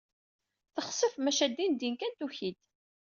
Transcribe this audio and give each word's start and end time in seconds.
Texsef, 0.75 1.13
maca 1.23 1.47
dindin 1.55 1.95
kan 1.97 2.13
tuki-d. 2.19 2.57